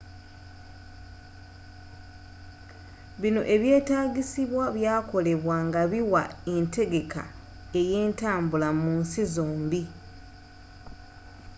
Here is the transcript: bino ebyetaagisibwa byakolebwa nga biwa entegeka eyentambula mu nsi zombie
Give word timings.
bino 3.21 3.41
ebyetaagisibwa 3.55 4.65
byakolebwa 4.77 5.55
nga 5.67 5.81
biwa 5.91 6.23
entegeka 6.53 7.23
eyentambula 7.79 8.69
mu 8.81 8.89
nsi 8.99 9.23
zombie 9.33 9.87